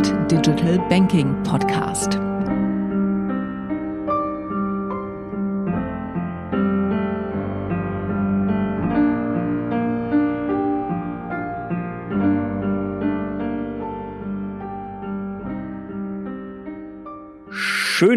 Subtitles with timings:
[0.00, 2.31] Digital Banking Podcast.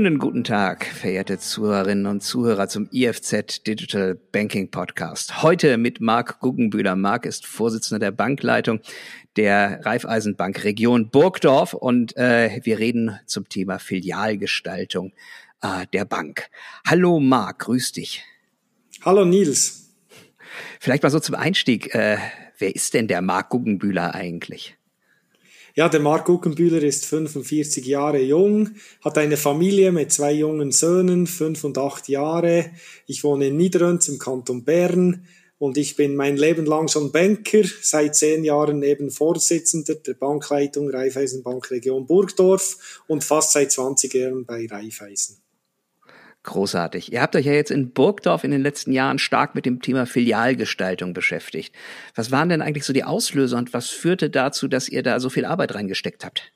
[0.06, 5.42] Schönen guten Tag, verehrte Zuhörerinnen und Zuhörer zum IFZ Digital Banking Podcast.
[5.42, 6.96] Heute mit Marc Guggenbühler.
[6.96, 8.82] Marc ist Vorsitzender der Bankleitung
[9.36, 15.12] der Raiffeisenbank Region Burgdorf und äh, wir reden zum Thema Filialgestaltung
[15.64, 16.52] äh, der Bank.
[16.86, 18.24] Hallo Marc, grüß dich.
[19.04, 19.92] Hallo Nils.
[20.80, 21.96] Vielleicht mal so zum Einstieg.
[21.96, 22.20] Äh,
[22.60, 24.78] wer ist denn der Marc Guggenbühler eigentlich?
[25.78, 28.70] Ja, der Mark Guggenbühler ist 45 Jahre jung,
[29.04, 32.72] hat eine Familie mit zwei jungen Söhnen, fünf und acht Jahre.
[33.08, 37.64] Ich wohne in Niederönz im Kanton Bern und ich bin mein Leben lang schon Banker,
[37.82, 44.46] seit zehn Jahren eben Vorsitzender der Bankleitung Raiffeisenbank Region Burgdorf und fast seit 20 Jahren
[44.46, 45.45] bei Raiffeisen.
[46.46, 47.12] Großartig.
[47.12, 50.06] Ihr habt euch ja jetzt in Burgdorf in den letzten Jahren stark mit dem Thema
[50.06, 51.74] Filialgestaltung beschäftigt.
[52.14, 55.32] Was waren denn eigentlich so die Auslöser und was führte dazu, dass ihr da so
[55.32, 56.52] viel Arbeit reingesteckt habt?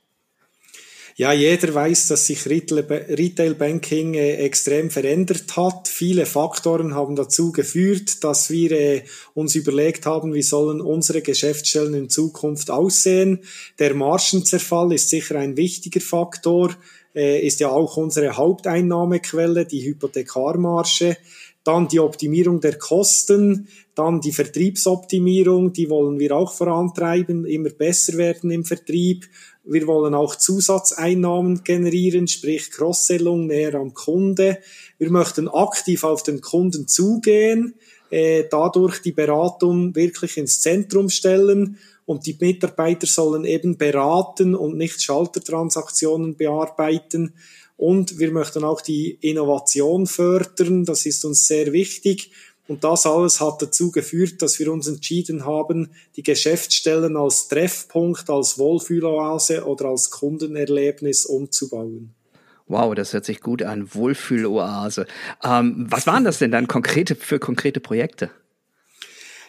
[1.16, 5.88] Ja, jeder weiß, dass sich Retail Banking äh, extrem verändert hat.
[5.88, 11.96] Viele Faktoren haben dazu geführt, dass wir äh, uns überlegt haben, wie sollen unsere Geschäftsstellen
[11.96, 13.40] in Zukunft aussehen.
[13.80, 16.76] Der Margenzerfall ist sicher ein wichtiger Faktor
[17.20, 21.18] äh, ist ja auch unsere Haupteinnahmequelle, die Hypothekarmarge.
[21.66, 28.14] Dann die Optimierung der Kosten, dann die Vertriebsoptimierung, die wollen wir auch vorantreiben, immer besser
[28.14, 29.28] werden im Vertrieb.
[29.66, 34.60] Wir wollen auch Zusatzeinnahmen generieren, sprich Crosssellung näher am Kunde.
[34.98, 37.76] Wir möchten aktiv auf den Kunden zugehen,
[38.10, 41.78] äh, dadurch die Beratung wirklich ins Zentrum stellen
[42.10, 47.36] und die Mitarbeiter sollen eben beraten und nicht Schaltertransaktionen bearbeiten.
[47.78, 52.32] Und wir möchten auch die Innovation fördern, das ist uns sehr wichtig.
[52.68, 58.28] Und das alles hat dazu geführt, dass wir uns entschieden haben, die Geschäftsstellen als Treffpunkt,
[58.32, 62.16] als Wohlfühloase oder als Kundenerlebnis umzubauen.
[62.66, 63.94] Wow, das hört sich gut an.
[63.94, 65.06] Wohlfühloase.
[65.44, 68.32] Ähm, was waren das denn dann konkrete für konkrete Projekte?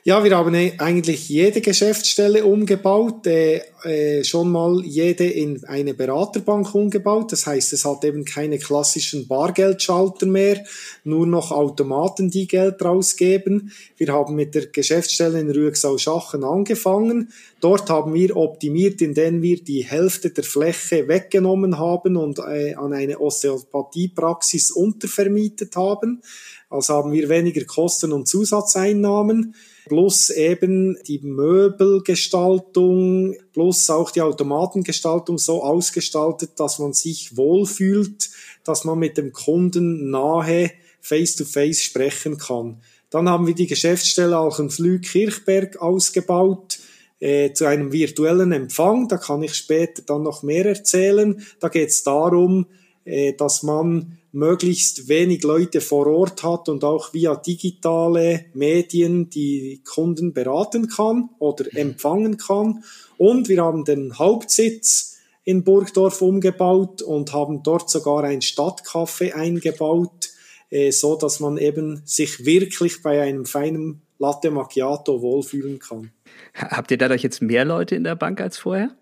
[0.03, 6.75] Ja, wir haben eigentlich jede Geschäftsstelle umgebaut, äh, äh, schon mal jede in eine Beraterbank
[6.75, 7.33] umgebaut.
[7.33, 10.65] Das heißt, es hat eben keine klassischen Bargeldschalter mehr,
[11.05, 13.73] nur noch Automaten, die Geld rausgeben.
[13.97, 17.33] Wir haben mit der Geschäftsstelle in Rüegsau-Schachen angefangen.
[17.61, 22.93] Dort haben wir optimiert, indem wir die Hälfte der Fläche weggenommen haben und äh, an
[22.93, 26.23] eine Osteopathiepraxis untervermietet haben.
[26.71, 35.37] Also haben wir weniger Kosten und Zusatzeinnahmen plus eben die Möbelgestaltung, plus auch die Automatengestaltung
[35.37, 38.31] so ausgestaltet, dass man sich wohlfühlt,
[38.65, 40.71] dass man mit dem Kunden nahe
[41.03, 42.81] face-to-face -face sprechen kann.
[43.11, 46.79] Dann haben wir die Geschäftsstelle auch in Flüg-Kirchberg ausgebaut
[47.19, 49.09] äh, zu einem virtuellen Empfang.
[49.09, 51.45] Da kann ich später dann noch mehr erzählen.
[51.61, 52.65] Da geht es darum,
[53.05, 59.83] äh, dass man möglichst wenig Leute vor Ort hat und auch via digitale Medien die
[59.85, 61.77] Kunden beraten kann oder mhm.
[61.79, 62.85] empfangen kann.
[63.19, 70.31] Und wir haben den Hauptsitz in Burgdorf umgebaut und haben dort sogar ein Stadtcafé eingebaut,
[70.71, 76.13] äh, so dass man eben sich wirklich bei einem feinen Latte Macchiato wohlfühlen kann.
[76.55, 78.95] Habt ihr dadurch jetzt mehr Leute in der Bank als vorher?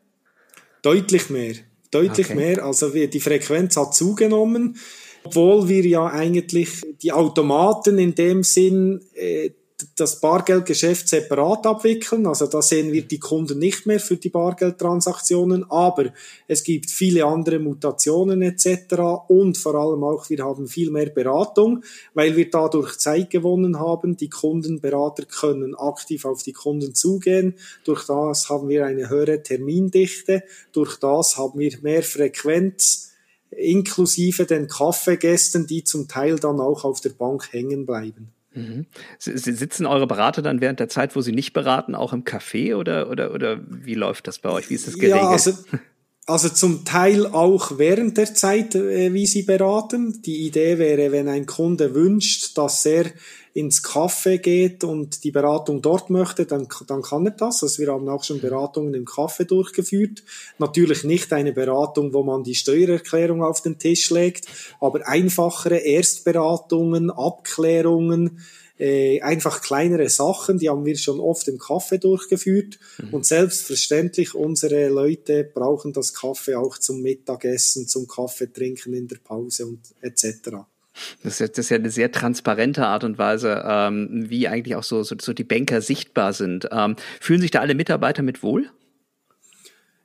[0.82, 1.54] Deutlich mehr.
[1.90, 2.36] Deutlich okay.
[2.36, 2.64] mehr.
[2.64, 4.76] Also die Frequenz hat zugenommen
[5.24, 9.50] obwohl wir ja eigentlich die Automaten in dem Sinn äh,
[9.94, 12.26] das Bargeldgeschäft separat abwickeln.
[12.26, 16.06] Also da sehen wir die Kunden nicht mehr für die Bargeldtransaktionen, aber
[16.48, 18.94] es gibt viele andere Mutationen etc.
[19.28, 24.16] Und vor allem auch, wir haben viel mehr Beratung, weil wir dadurch Zeit gewonnen haben.
[24.16, 27.54] Die Kundenberater können aktiv auf die Kunden zugehen.
[27.84, 30.42] Durch das haben wir eine höhere Termindichte.
[30.72, 33.07] Durch das haben wir mehr Frequenz
[33.50, 38.32] inklusive den Kaffeegästen, die zum Teil dann auch auf der Bank hängen bleiben.
[38.54, 38.86] Mhm.
[39.18, 43.10] Sitzen eure Berater dann während der Zeit, wo sie nicht beraten, auch im Café oder,
[43.10, 44.70] oder, oder wie läuft das bei euch?
[44.70, 45.22] Wie ist das geregelt?
[45.22, 45.52] Ja, also,
[46.26, 50.22] also zum Teil auch während der Zeit, äh, wie sie beraten.
[50.22, 53.06] Die Idee wäre, wenn ein Kunde wünscht, dass er
[53.58, 57.62] ins Café geht und die Beratung dort möchte, dann, dann kann er das.
[57.62, 60.22] Also wir haben auch schon Beratungen im Café durchgeführt.
[60.58, 64.46] Natürlich nicht eine Beratung, wo man die Steuererklärung auf den Tisch legt,
[64.80, 68.40] aber einfachere Erstberatungen, Abklärungen,
[68.78, 72.78] äh, einfach kleinere Sachen, die haben wir schon oft im Kaffee durchgeführt.
[72.98, 73.14] Mhm.
[73.14, 79.16] Und selbstverständlich, unsere Leute brauchen das Kaffee auch zum Mittagessen, zum Kaffee trinken in der
[79.16, 80.64] Pause und etc.
[81.22, 85.16] Das ist, ja, eine sehr transparente Art und Weise, ähm, wie eigentlich auch so, so,
[85.20, 86.68] so die Banker sichtbar sind.
[86.72, 88.70] Ähm, fühlen sich da alle Mitarbeiter mit wohl?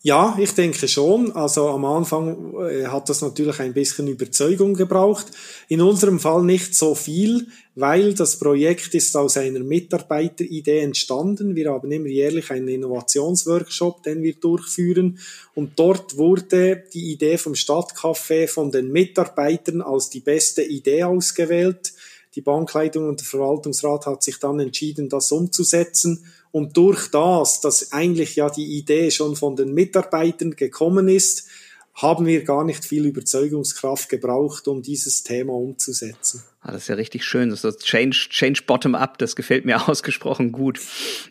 [0.06, 1.32] Ja, ich denke schon.
[1.32, 5.28] Also am Anfang äh, hat das natürlich ein bisschen Überzeugung gebraucht.
[5.70, 11.56] In unserem Fall nicht so viel, weil das Projekt ist aus einer Mitarbeiteridee entstanden.
[11.56, 15.20] Wir haben immer jährlich einen Innovationsworkshop, den wir durchführen.
[15.56, 21.94] Und dort wurde die Idee vom Stadtcafé von den Mitarbeitern als die beste Idee ausgewählt.
[22.36, 26.26] Die Bankleitung und der Verwaltungsrat hat sich dann entschieden, das umzusetzen.
[26.54, 31.48] Und durch das, dass eigentlich ja die Idee schon von den Mitarbeitern gekommen ist,
[31.96, 36.44] haben wir gar nicht viel Überzeugungskraft gebraucht, um dieses Thema umzusetzen.
[36.62, 37.50] Ah, das ist ja richtig schön.
[37.50, 39.18] Das ist Change, Change Bottom Up.
[39.18, 40.80] Das gefällt mir ausgesprochen gut.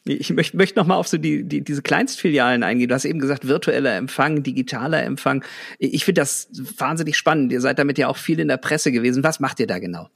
[0.05, 2.89] Ich möchte, möchte noch mal auf so die, die, diese Kleinstfilialen eingehen.
[2.89, 5.45] Du hast eben gesagt, virtueller Empfang, digitaler Empfang.
[5.79, 6.49] Ich finde das
[6.79, 7.53] wahnsinnig spannend.
[7.53, 9.23] Ihr seid damit ja auch viel in der Presse gewesen.
[9.23, 10.09] Was macht ihr da genau?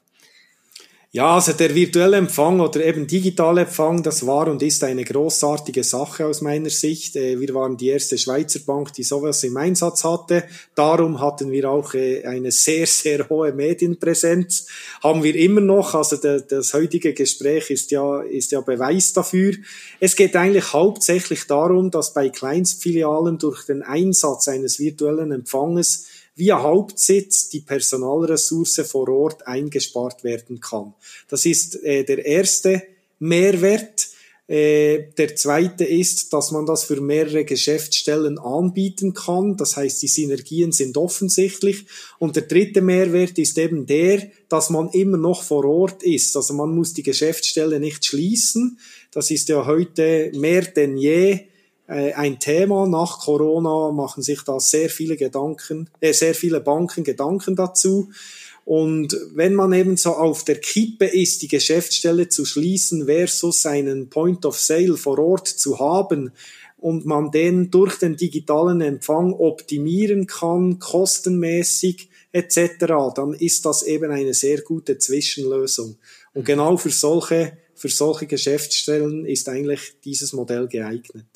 [1.13, 5.85] Ja, also der virtuelle Empfang oder eben digitale Empfang, das war und ist eine großartige
[5.85, 7.17] Sache aus meiner Sicht.
[7.17, 10.45] Äh, wir waren die erste Schweizer Bank, die sowas im Einsatz hatte.
[10.75, 14.67] Darum hatten wir auch äh, eine sehr, sehr hohe Medienpräsenz.
[15.03, 15.95] Haben wir immer noch.
[15.95, 19.55] Also das heutige Gespräch ist ja, ist ja Beweis dafür.
[20.01, 26.63] Es geht eigentlich hauptsächlich darum, dass bei Kleinstfilialen durch den Einsatz eines virtuellen Empfanges via
[26.63, 30.95] Hauptsitz die Personalressource vor Ort eingespart werden kann.
[31.29, 32.83] Das ist äh, der erste
[33.19, 34.09] Mehrwert.
[34.49, 39.57] Äh, der zweite ist, dass man das für mehrere Geschäftsstellen anbieten kann.
[39.57, 41.87] Das heißt, die Synergien sind offensichtlich.
[42.19, 46.37] Und der dritte Mehrwert ist eben der, dass man immer noch vor Ort ist.
[46.37, 48.79] Also man muss die Geschäftsstelle nicht schließen.
[49.11, 51.47] Das ist ja heute mehr denn je
[51.87, 52.87] ein Thema.
[52.89, 58.11] Nach Corona machen sich da sehr viele Gedanken, äh, sehr viele Banken Gedanken dazu.
[58.65, 64.11] Und wenn man eben so auf der Kippe ist, die Geschäftsstelle zu schließen versus einen
[64.11, 66.33] Point of Sale vor Ort zu haben
[66.79, 74.11] und man den durch den digitalen Empfang optimieren kann, kostenmäßig etc., dann ist das eben
[74.11, 75.97] eine sehr gute Zwischenlösung.
[76.35, 81.27] Und genau für solche, für solche Geschäftsstellen ist eigentlich dieses Modell geeignet.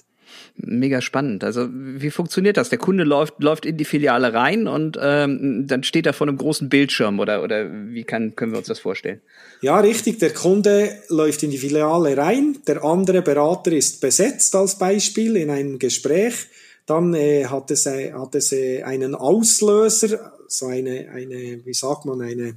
[0.57, 1.45] Mega spannend.
[1.45, 2.69] Also wie funktioniert das?
[2.69, 6.37] Der Kunde läuft, läuft in die Filiale rein und ähm, dann steht er vor einem
[6.37, 9.21] großen Bildschirm oder, oder wie kann, können wir uns das vorstellen?
[9.63, 10.19] Ja, richtig.
[10.19, 12.59] Der Kunde läuft in die Filiale rein.
[12.67, 16.47] Der andere Berater ist besetzt als Beispiel in einem Gespräch.
[16.87, 22.05] Dann äh, hat es, äh, hat es äh, einen Auslöser, so eine, eine, wie sagt
[22.05, 22.55] man, eine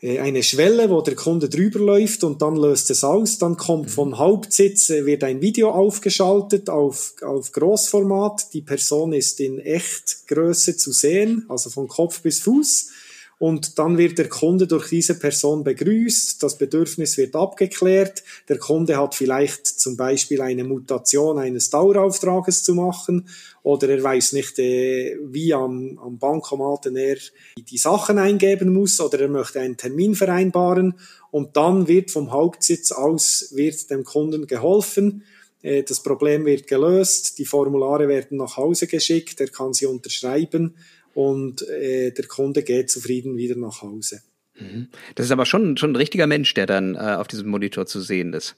[0.00, 3.38] eine Schwelle, wo der Kunde drüber läuft und dann löst es aus.
[3.38, 3.90] Dann kommt mhm.
[3.90, 8.52] vom Hauptsitz, äh, wird ein Video aufgeschaltet auf, auf Großformat.
[8.52, 12.90] Die Person ist in Echtgröße zu sehen, also von Kopf bis Fuß
[13.38, 18.96] und dann wird der Kunde durch diese Person begrüßt, das Bedürfnis wird abgeklärt, der Kunde
[18.96, 23.28] hat vielleicht zum Beispiel eine Mutation eines Dauerauftrages zu machen
[23.62, 27.16] oder er weiß nicht, äh, wie am, am Bankomaten er
[27.58, 30.94] die Sachen eingeben muss oder er möchte einen Termin vereinbaren.
[31.30, 35.22] Und dann wird vom Hauptsitz aus wird dem Kunden geholfen.
[35.62, 40.74] Äh, das Problem wird gelöst, die Formulare werden nach Hause geschickt, er kann sie unterschreiben
[41.18, 44.22] und äh, der Kunde geht zufrieden wieder nach Hause.
[44.56, 44.86] Mhm.
[45.16, 48.00] Das ist aber schon, schon ein richtiger Mensch, der dann äh, auf diesem Monitor zu
[48.00, 48.54] sehen ist.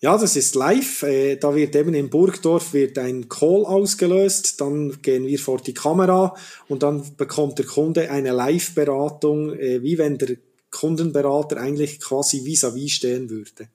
[0.00, 1.02] Ja, das ist live.
[1.02, 5.74] Äh, da wird eben in Burgdorf wird ein Call ausgelöst, dann gehen wir vor die
[5.74, 6.36] Kamera
[6.68, 10.36] und dann bekommt der Kunde eine Live-Beratung, äh, wie wenn der
[10.70, 13.68] Kundenberater eigentlich quasi vis-à-vis -vis stehen würde.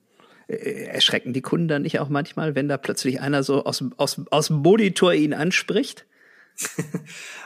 [0.48, 4.22] Äh, erschrecken die Kunden dann nicht auch manchmal, wenn da plötzlich einer so aus, aus,
[4.32, 6.05] aus dem Monitor ihn anspricht?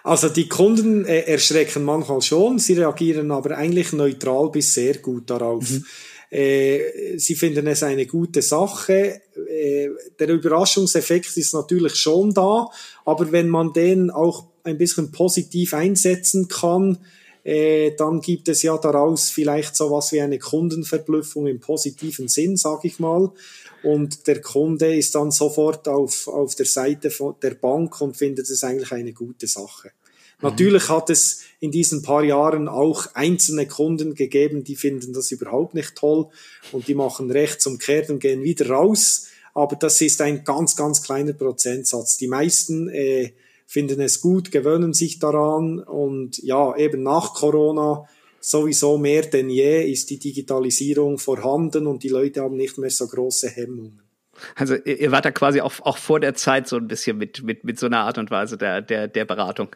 [0.04, 5.30] Also die Kunden äh, erschrecken manchmal schon, sie reagieren aber eigentlich neutral bis sehr gut
[5.30, 5.70] darauf.
[5.70, 5.86] Mhm.
[6.32, 9.22] Äh, sie finden es eine gute Sache.
[9.50, 9.90] Äh,
[10.20, 12.68] der Überraschungseffekt ist natürlich schon da,
[13.04, 17.00] aber wenn man den auch ein bisschen positiv einsetzen kann,
[17.44, 22.58] äh, dann gibt es ja daraus vielleicht so was wie eine Kundenverblüffung im positiven Sinn,
[22.58, 23.32] sag ich mal
[23.84, 28.50] und der Kunde ist dann sofort auf, auf der Seite von der Bank und findet
[28.50, 29.92] es eigentlich eine gute Sache.
[30.42, 35.74] Natürlich hat es in diesen paar Jahren auch einzelne Kunden gegeben, die finden das überhaupt
[35.74, 36.28] nicht toll
[36.72, 39.28] und die machen rechtsumkehrt und gehen wieder raus.
[39.54, 42.16] Aber das ist ein ganz, ganz kleiner Prozentsatz.
[42.18, 43.34] Die meisten äh,
[43.66, 48.08] finden es gut, gewöhnen sich daran und ja, eben nach Corona
[48.40, 53.08] sowieso mehr denn je ist die Digitalisierung vorhanden und die Leute haben nicht mehr so
[53.08, 54.02] große Hemmungen.
[54.56, 57.64] Also ihr wart da quasi auch, auch vor der Zeit so ein bisschen mit, mit,
[57.64, 59.76] mit so einer Art und Weise der, der, der Beratung.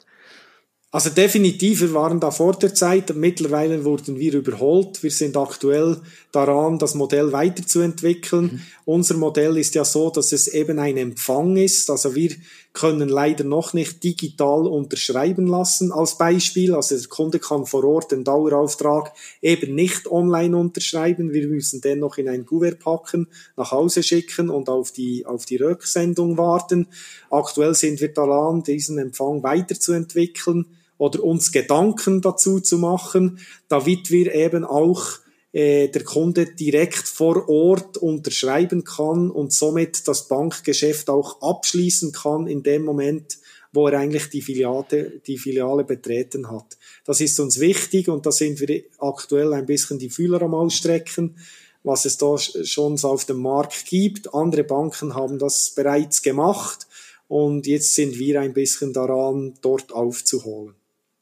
[0.94, 3.16] Also definitiv, wir waren da vor der Zeit.
[3.16, 5.02] Mittlerweile wurden wir überholt.
[5.02, 5.98] Wir sind aktuell
[6.32, 8.44] daran, das Modell weiterzuentwickeln.
[8.44, 8.62] Mhm.
[8.86, 11.90] Unser Modell ist ja so, dass es eben ein Empfang ist.
[11.90, 12.30] Also wir
[12.74, 16.74] können leider noch nicht digital unterschreiben lassen als Beispiel.
[16.74, 19.14] Also der Kunde kann vor Ort den Dauerauftrag
[19.44, 21.34] eben nicht online unterschreiben.
[21.34, 25.46] Wir müssen den noch in ein Kuvert packen, nach Hause schicken und auf die, auf
[25.46, 26.88] die Rücksendung warten.
[27.30, 30.66] Aktuell sind wir daran, diesen Empfang weiterzuentwickeln
[30.98, 33.38] oder uns Gedanken dazu zu machen,
[33.68, 35.23] damit wir eben auch
[35.54, 42.48] äh, der Kunde direkt vor Ort unterschreiben kann und somit das Bankgeschäft auch abschließen kann
[42.48, 43.38] in dem Moment,
[43.72, 46.78] wo er eigentlich die Filiale, die Filiale betreten hat.
[47.06, 51.38] Das ist uns wichtig und da sind wir aktuell ein bisschen die Fühler am Ausstrecken,
[51.84, 54.34] was es da schon so auf dem Markt gibt.
[54.34, 56.88] Andere Banken haben das bereits gemacht
[57.28, 60.74] und jetzt sind wir ein bisschen daran, dort aufzuholen.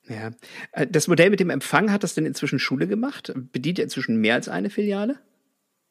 [0.07, 0.31] Ja.
[0.71, 3.33] Äh, das Modell mit dem Empfang hat das denn inzwischen Schule gemacht?
[3.51, 5.19] Bedient ihr inzwischen mehr als eine Filiale?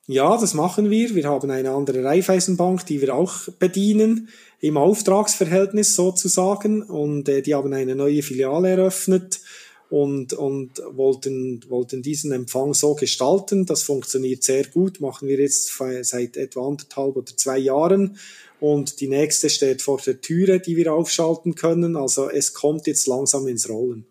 [0.07, 1.15] Ja, das machen wir.
[1.15, 6.83] Wir haben eine andere Raiffeisenbank, die wir auch bedienen, im Auftragsverhältnis sozusagen.
[6.83, 9.41] Und äh, die haben eine neue Filiale eröffnet
[9.89, 13.67] und, und wollten, wollten diesen Empfang so gestalten.
[13.67, 18.17] Das funktioniert sehr gut, machen wir jetzt seit etwa anderthalb oder zwei Jahren.
[18.61, 21.97] Und die nächste steht vor der Türe, die wir aufschalten können.
[21.97, 24.05] Also es kommt jetzt langsam ins Rollen.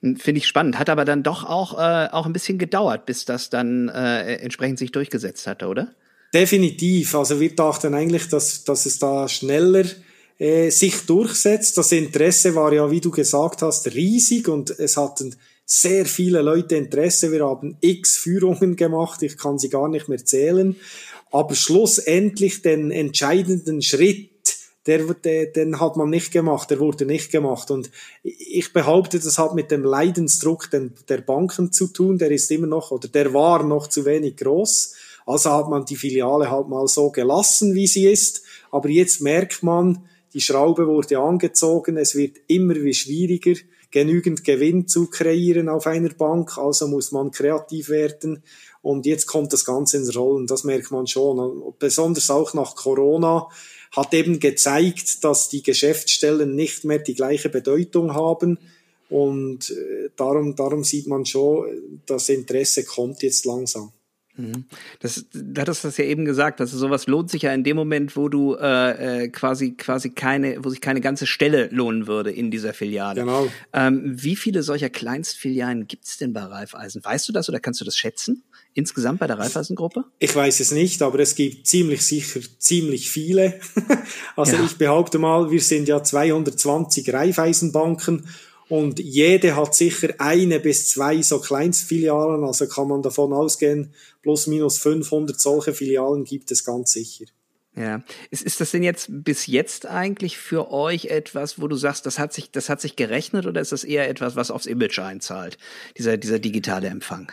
[0.00, 0.78] Hm, finde ich spannend.
[0.78, 4.78] Hat aber dann doch auch, äh, auch ein bisschen gedauert, bis das dann äh, entsprechend
[4.78, 5.94] sich durchgesetzt hatte, oder?
[6.32, 7.14] Definitiv.
[7.14, 9.84] Also wir dachten eigentlich, dass, dass es da schneller
[10.38, 11.78] äh, sich durchsetzt.
[11.78, 16.76] Das Interesse war ja, wie du gesagt hast, riesig und es hatten sehr viele Leute
[16.76, 17.32] Interesse.
[17.32, 20.76] Wir haben x Führungen gemacht, ich kann sie gar nicht mehr zählen.
[21.34, 24.30] Aber schlussendlich den entscheidenden Schritt,
[24.86, 27.72] der, der, den hat man nicht gemacht, der wurde nicht gemacht.
[27.72, 27.90] Und
[28.22, 32.92] ich behaupte, das hat mit dem Leidensdruck der Banken zu tun, der ist immer noch,
[32.92, 34.94] oder der war noch zu wenig groß.
[35.26, 38.44] Also hat man die Filiale halt mal so gelassen, wie sie ist.
[38.70, 43.60] Aber jetzt merkt man, die Schraube wurde angezogen, es wird immer wie schwieriger,
[43.94, 48.42] genügend Gewinn zu kreieren auf einer Bank, also muss man kreativ werden.
[48.82, 51.72] Und jetzt kommt das Ganze ins Rollen, das merkt man schon.
[51.78, 53.48] Besonders auch nach Corona
[53.92, 58.58] hat eben gezeigt, dass die Geschäftsstellen nicht mehr die gleiche Bedeutung haben.
[59.10, 63.92] Und äh, darum, darum sieht man schon, das Interesse kommt jetzt langsam.
[64.36, 64.64] Mhm.
[65.00, 68.16] Das, du hattest das ja eben gesagt, also sowas lohnt sich ja in dem Moment,
[68.16, 72.50] wo du äh, äh, quasi quasi keine, wo sich keine ganze Stelle lohnen würde in
[72.50, 73.20] dieser Filiale.
[73.20, 73.48] Genau.
[73.72, 77.04] Ähm, wie viele solcher Kleinstfilialen gibt's denn bei Raiffeisen?
[77.04, 78.42] Weißt du das oder kannst du das schätzen?
[78.76, 80.04] Insgesamt bei der Raiffeisengruppe?
[80.18, 83.60] Ich weiß es nicht, aber es gibt ziemlich sicher ziemlich viele.
[84.36, 84.64] also ja.
[84.64, 88.26] ich behaupte mal, wir sind ja 220 Raiffeisenbanken
[88.68, 93.92] und jede hat sicher eine bis zwei so Kleinstfilialen, also kann man davon ausgehen,
[94.22, 97.26] plus minus 500 solche Filialen gibt es ganz sicher.
[97.76, 102.06] Ja, ist, ist das denn jetzt bis jetzt eigentlich für euch etwas, wo du sagst,
[102.06, 105.00] das hat sich, das hat sich gerechnet oder ist das eher etwas, was aufs Image
[105.00, 105.58] einzahlt,
[105.98, 107.32] dieser, dieser digitale Empfang?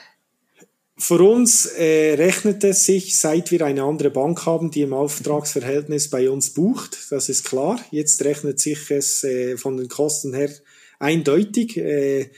[0.97, 6.09] Für uns äh, rechnet es sich, seit wir eine andere Bank haben, die im Auftragsverhältnis
[6.09, 7.11] bei uns bucht.
[7.11, 7.79] Das ist klar.
[7.89, 10.51] Jetzt rechnet sich es äh, von den Kosten her
[11.01, 11.77] eindeutig.
[11.77, 12.29] Äh,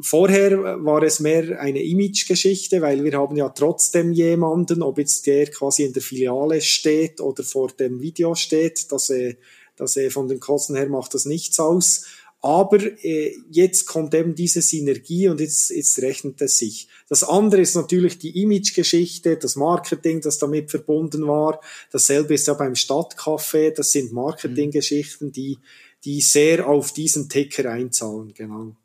[0.00, 5.46] vorher war es mehr eine Image-Geschichte, weil wir haben ja trotzdem jemanden, ob jetzt der
[5.50, 9.34] quasi in der Filiale steht oder vor dem Video steht, dass er,
[9.76, 12.06] dass er von den Kosten her macht das nichts aus.
[12.42, 16.86] Aber äh, jetzt kommt eben diese Synergie und jetzt, jetzt rechnet es sich.
[17.08, 21.60] Das andere ist natürlich die Image-Geschichte, das Marketing, das damit verbunden war.
[21.90, 25.58] Dasselbe ist ja beim Stadtcafé, das sind Marketinggeschichten, die
[26.06, 28.76] die sehr auf diesen Ticker einzahlen, genau.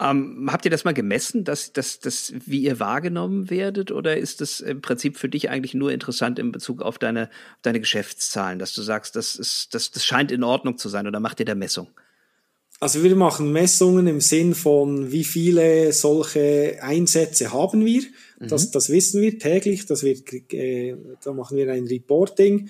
[0.00, 4.40] Ähm, habt ihr das mal gemessen, dass, dass, dass, wie ihr wahrgenommen werdet, oder ist
[4.40, 7.28] das im Prinzip für dich eigentlich nur interessant in Bezug auf deine,
[7.62, 11.18] deine Geschäftszahlen, dass du sagst, das, ist, das, das scheint in Ordnung zu sein, oder
[11.18, 11.88] macht ihr da Messung?
[12.80, 18.04] Also wir machen Messungen im Sinn von, wie viele solche Einsätze haben wir.
[18.38, 18.70] Das, mhm.
[18.70, 22.68] das wissen wir täglich, das wird, äh, da machen wir ein Reporting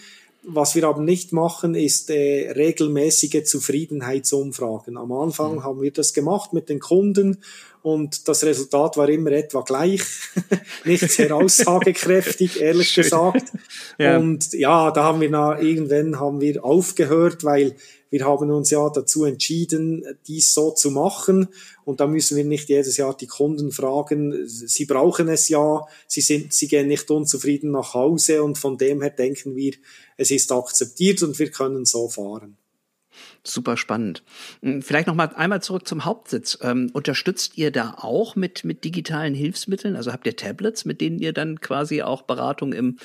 [0.50, 4.96] was wir aber nicht machen, ist äh, regelmäßige Zufriedenheitsumfragen.
[4.96, 5.64] Am Anfang mhm.
[5.64, 7.38] haben wir das gemacht mit den Kunden
[7.82, 10.02] und das Resultat war immer etwa gleich.
[10.84, 13.04] nicht sehr aussagekräftig, ehrlich Schön.
[13.04, 13.52] gesagt.
[13.98, 14.16] Ja.
[14.16, 17.76] Und ja, da haben wir na, irgendwann haben wir aufgehört, weil
[18.10, 21.48] wir haben uns ja dazu entschieden, dies so zu machen.
[21.84, 26.20] Und da müssen wir nicht jedes Jahr die Kunden fragen, sie brauchen es ja, sie
[26.20, 29.74] sind, sie gehen nicht unzufrieden nach Hause und von dem her denken wir,
[30.16, 32.56] es ist akzeptiert und wir können so fahren.
[33.44, 34.22] Super spannend.
[34.62, 36.58] Hm, vielleicht noch mal einmal zurück zum Hauptsitz.
[36.62, 39.96] Ähm, unterstützt ihr da auch mit mit digitalen Hilfsmitteln?
[39.96, 42.98] Also habt ihr Tablets, mit denen ihr dann quasi auch Beratung im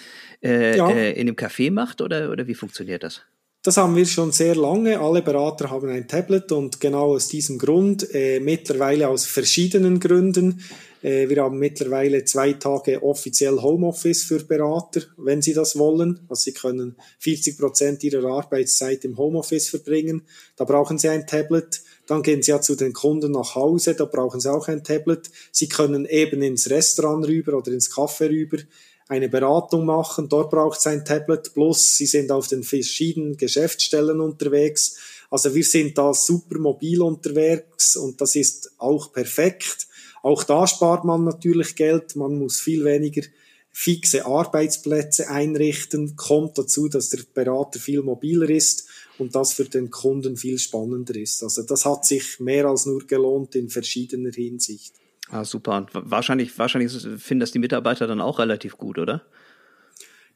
[0.43, 0.89] äh, ja.
[0.89, 3.21] äh, in dem Café macht oder oder wie funktioniert das?
[3.65, 4.99] Das haben wir schon sehr lange.
[4.99, 10.61] Alle Berater haben ein Tablet und genau aus diesem Grund, äh, mittlerweile aus verschiedenen Gründen.
[11.01, 16.19] Äh, wir haben mittlerweile zwei Tage offiziell Homeoffice für Berater, wenn sie das wollen.
[16.27, 20.23] Also sie können 40 Prozent ihrer Arbeitszeit im Homeoffice verbringen.
[20.57, 21.83] Da brauchen sie ein Tablet.
[22.05, 25.31] Dann gehen sie ja zu den Kunden nach Hause, da brauchen sie auch ein Tablet.
[25.53, 28.57] Sie können eben ins Restaurant rüber oder ins Café rüber
[29.07, 30.29] eine Beratung machen.
[30.29, 31.97] Dort braucht es ein Tablet Plus.
[31.97, 34.97] Sie sind auf den verschiedenen Geschäftsstellen unterwegs.
[35.29, 39.87] Also wir sind da super mobil unterwegs und das ist auch perfekt.
[40.21, 42.15] Auch da spart man natürlich Geld.
[42.15, 43.23] Man muss viel weniger
[43.71, 46.15] fixe Arbeitsplätze einrichten.
[46.15, 48.85] Kommt dazu, dass der Berater viel mobiler ist
[49.17, 51.43] und das für den Kunden viel spannender ist.
[51.43, 54.93] Also das hat sich mehr als nur gelohnt in verschiedener Hinsicht.
[55.29, 55.77] Ah, super.
[55.77, 59.25] Und wahrscheinlich, wahrscheinlich finden das die Mitarbeiter dann auch relativ gut, oder?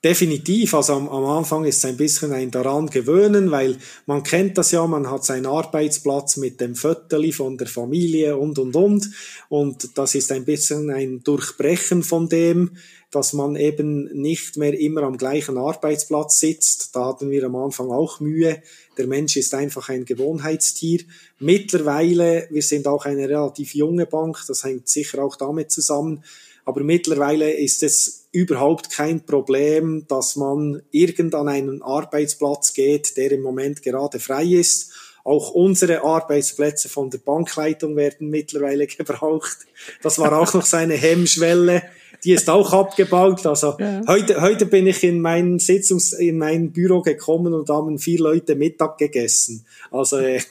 [0.04, 4.56] Definitiv, also am, am, Anfang ist es ein bisschen ein daran gewöhnen, weil man kennt
[4.56, 9.10] das ja, man hat seinen Arbeitsplatz mit dem Viertel von der Familie und und und
[9.50, 12.78] und das ist ein bisschen ein Durchbrechen von dem,
[13.10, 16.96] dass man eben nicht mehr immer am gleichen Arbeitsplatz sitzt.
[16.96, 18.62] Da hatten wir am Anfang auch Mühe.
[19.00, 21.00] Der Mensch ist einfach ein Gewohnheitstier.
[21.40, 26.24] Mittlerweile, wir sind auch eine relativ junge Bank, das hängt sicher auch damit zusammen,
[26.66, 33.32] aber mittlerweile ist es überhaupt kein Problem, dass man irgend an einen Arbeitsplatz geht, der
[33.32, 34.92] im Moment gerade frei ist.
[35.24, 39.58] Auch unsere Arbeitsplätze von der Bankleitung werden mittlerweile gebraucht.
[40.04, 41.82] Das war auch noch seine Hemmschwelle
[42.24, 43.46] die ist auch abgebaut.
[43.46, 44.02] Also ja.
[44.08, 48.56] heute, heute bin ich in mein Sitzungs, in mein Büro gekommen und haben vier Leute
[48.56, 49.68] Mittag gegessen.
[49.92, 50.42] Also äh,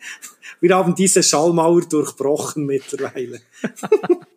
[0.60, 3.40] wir haben diese Schallmauer durchbrochen mittlerweile.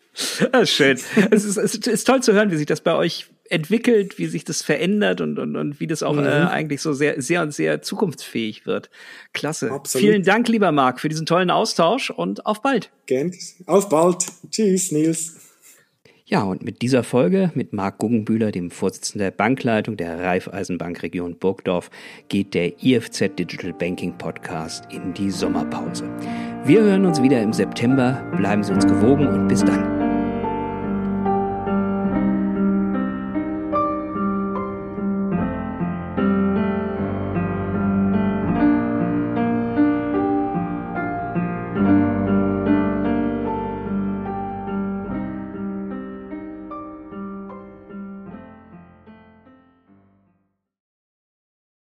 [0.52, 1.00] Das ist schön.
[1.32, 4.44] Es ist, es ist toll zu hören, wie sich das bei euch entwickelt, wie sich
[4.44, 6.26] das verändert und, und, und wie das auch mhm.
[6.26, 8.90] äh, eigentlich so sehr, sehr und sehr zukunftsfähig wird.
[9.34, 9.72] Klasse.
[9.72, 10.08] Absolut.
[10.08, 12.92] Vielen Dank, lieber Marc, für diesen tollen Austausch und auf bald.
[13.08, 13.32] Gern.
[13.66, 14.26] Auf bald.
[14.52, 15.36] Tschüss, Nils.
[16.26, 21.36] Ja, und mit dieser Folge, mit Marc Guggenbühler, dem Vorsitzenden der Bankleitung der Raiffeisenbank Region
[21.40, 21.90] Burgdorf,
[22.28, 26.08] geht der IFZ Digital Banking Podcast in die Sommerpause.
[26.66, 28.24] Wir hören uns wieder im September.
[28.38, 30.09] Bleiben Sie uns gewogen und bis dann.